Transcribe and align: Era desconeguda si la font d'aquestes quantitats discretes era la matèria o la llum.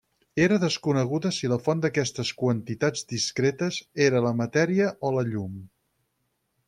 Era 0.43 0.55
desconeguda 0.61 1.31
si 1.39 1.51
la 1.51 1.59
font 1.67 1.83
d'aquestes 1.83 2.31
quantitats 2.39 3.05
discretes 3.13 3.77
era 4.07 4.23
la 4.29 4.35
matèria 4.41 4.89
o 5.11 5.13
la 5.19 5.27
llum. 5.29 5.65